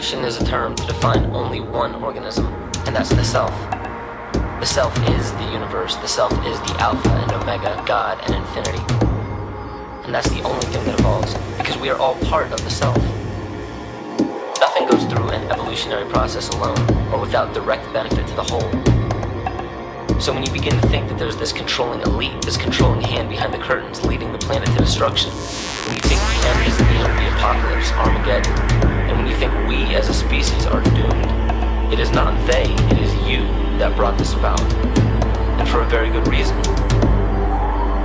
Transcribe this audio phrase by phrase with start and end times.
[0.00, 2.46] Evolution is a term to define only one organism,
[2.86, 3.50] and that's the self.
[4.32, 8.82] The self is the universe, the self is the alpha and omega, God and infinity.
[10.04, 12.96] And that's the only thing that evolves, because we are all part of the self.
[14.58, 16.80] Nothing goes through an evolutionary process alone,
[17.12, 18.70] or without direct benefit to the whole.
[20.18, 23.52] So when you begin to think that there's this controlling elite, this controlling hand behind
[23.52, 27.06] the curtains leading the planet to destruction, when you think the end is the end
[27.06, 31.98] of the apocalypse, Armageddon, and when you think we as a species are doomed, it
[31.98, 33.42] is not they, it is you
[33.76, 34.60] that brought this about.
[35.58, 36.56] And for a very good reason.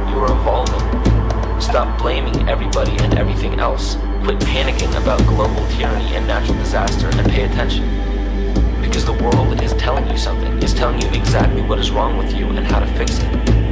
[0.10, 1.62] You are evolving.
[1.62, 3.98] Stop blaming everybody and everything else.
[4.24, 7.86] Quit panicking about global tyranny and natural disaster and pay attention.
[8.82, 12.34] Because the world is telling you something, is telling you exactly what is wrong with
[12.34, 13.65] you and how to fix it.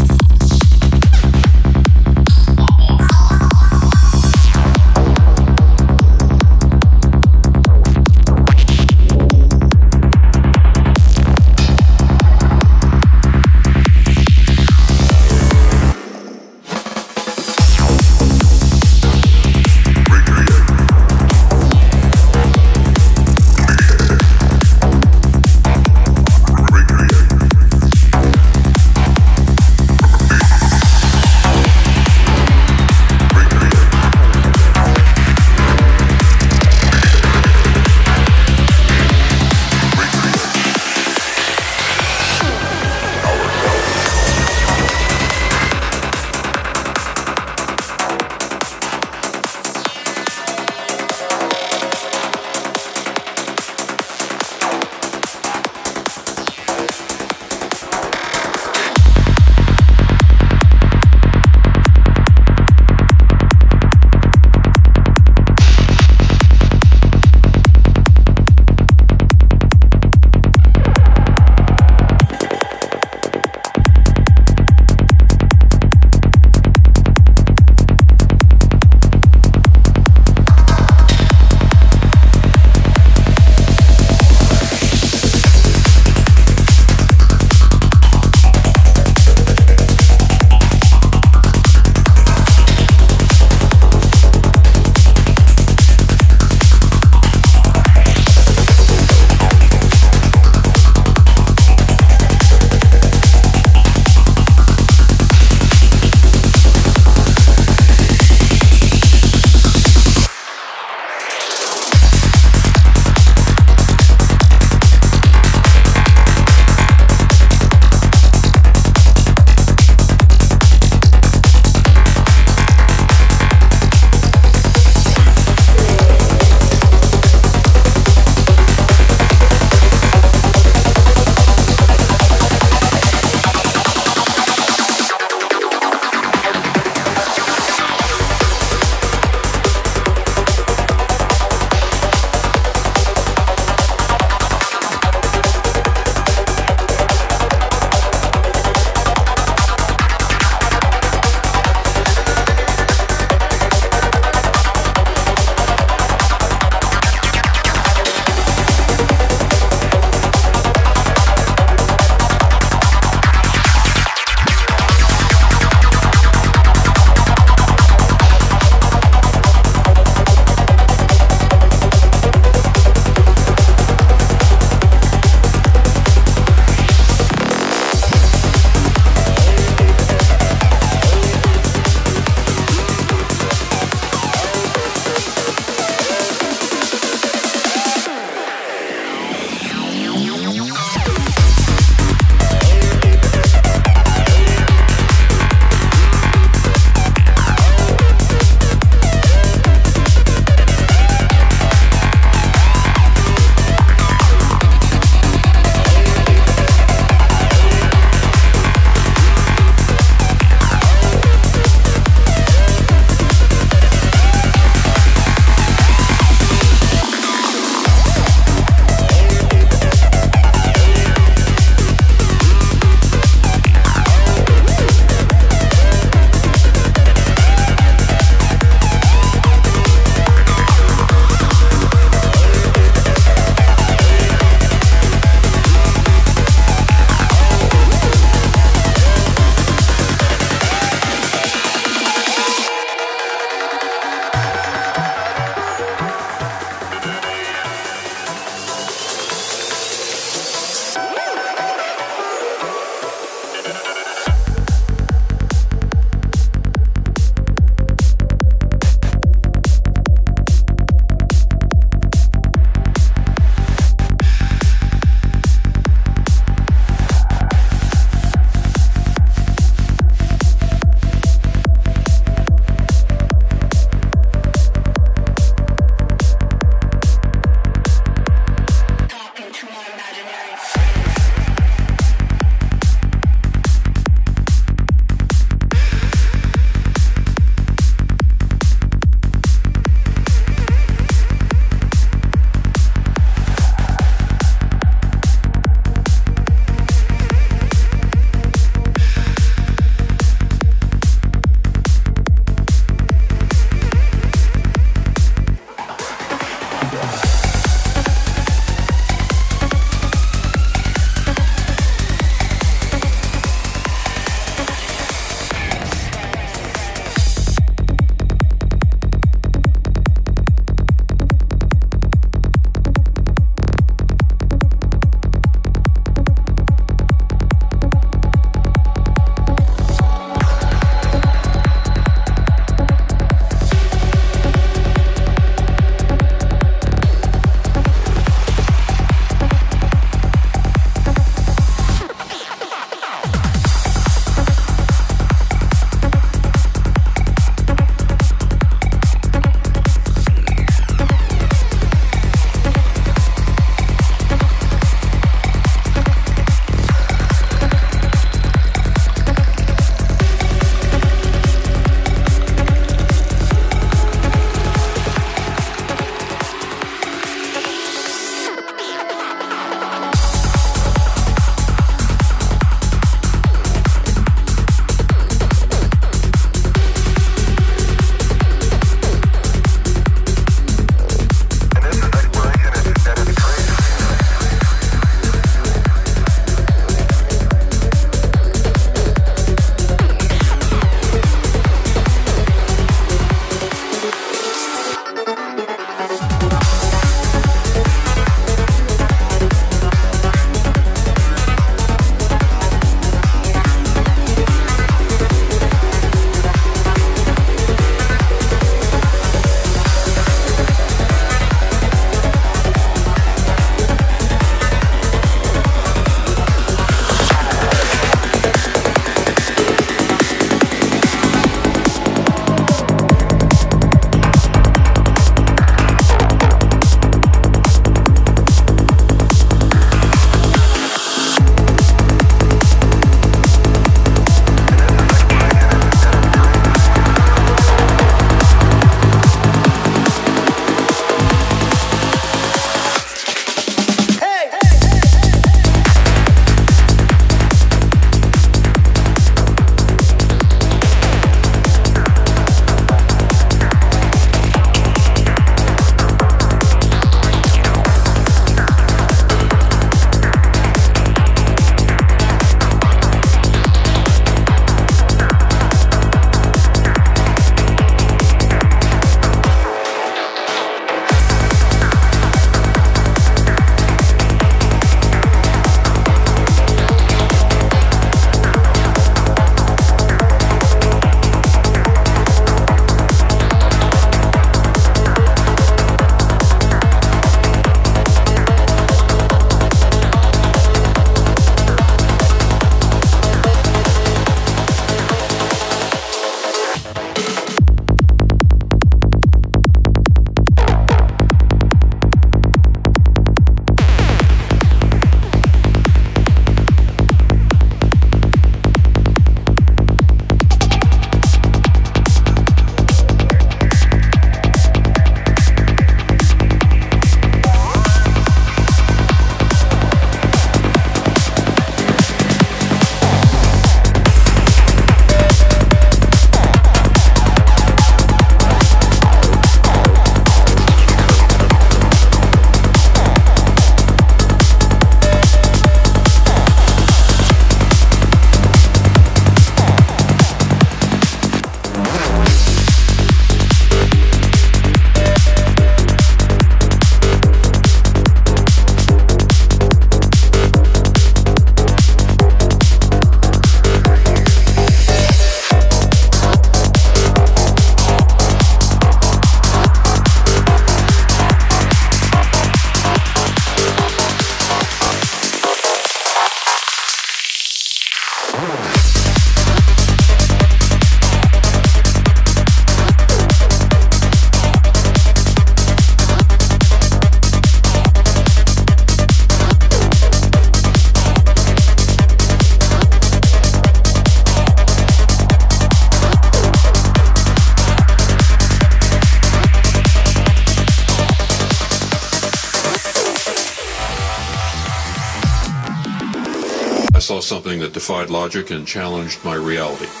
[597.31, 600.00] Something that defied logic and challenged my reality.